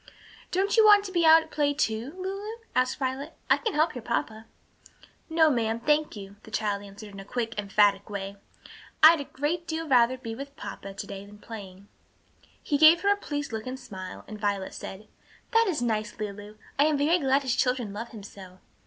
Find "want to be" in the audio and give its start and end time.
0.83-1.27